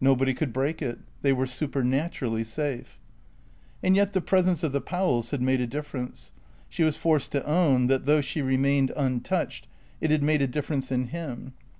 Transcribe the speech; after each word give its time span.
Nobody 0.00 0.32
could 0.32 0.52
break 0.52 0.80
it. 0.80 1.00
They 1.22 1.32
were 1.32 1.48
supernaturally 1.48 2.44
safe. 2.44 3.00
And 3.82 3.96
yet 3.96 4.12
the 4.12 4.20
presence 4.20 4.62
of 4.62 4.70
the 4.70 4.80
Powells 4.80 5.32
had 5.32 5.42
made 5.42 5.60
a 5.60 5.66
difference. 5.66 6.30
She 6.68 6.84
was 6.84 6.96
forced 6.96 7.32
to 7.32 7.44
own 7.44 7.88
that, 7.88 8.06
though 8.06 8.20
she 8.20 8.42
remained 8.42 8.92
untouched, 8.96 9.66
it 10.00 10.12
had 10.12 10.22
made 10.22 10.40
a 10.40 10.46
difference 10.46 10.92
in 10.92 11.06
him. 11.08 11.54